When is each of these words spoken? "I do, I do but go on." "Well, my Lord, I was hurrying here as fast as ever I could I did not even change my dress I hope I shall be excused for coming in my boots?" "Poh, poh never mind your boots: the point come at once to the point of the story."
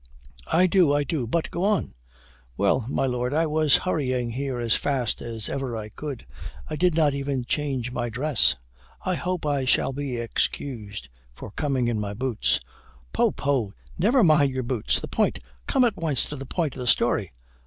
"I 0.51 0.65
do, 0.65 0.91
I 0.93 1.03
do 1.03 1.27
but 1.27 1.51
go 1.51 1.63
on." 1.63 1.93
"Well, 2.57 2.87
my 2.89 3.05
Lord, 3.05 3.35
I 3.35 3.45
was 3.45 3.77
hurrying 3.85 4.31
here 4.31 4.57
as 4.57 4.73
fast 4.73 5.21
as 5.21 5.47
ever 5.47 5.77
I 5.77 5.89
could 5.89 6.25
I 6.67 6.75
did 6.75 6.95
not 6.95 7.13
even 7.13 7.45
change 7.45 7.91
my 7.91 8.09
dress 8.09 8.55
I 9.05 9.13
hope 9.13 9.45
I 9.45 9.63
shall 9.65 9.93
be 9.93 10.17
excused 10.17 11.07
for 11.35 11.51
coming 11.51 11.87
in 11.87 11.99
my 11.99 12.15
boots?" 12.15 12.59
"Poh, 13.13 13.29
poh 13.29 13.73
never 13.95 14.23
mind 14.23 14.51
your 14.51 14.63
boots: 14.63 14.99
the 14.99 15.07
point 15.07 15.37
come 15.67 15.83
at 15.85 15.97
once 15.97 16.27
to 16.29 16.35
the 16.35 16.47
point 16.47 16.73
of 16.75 16.79
the 16.79 16.87
story." 16.87 17.31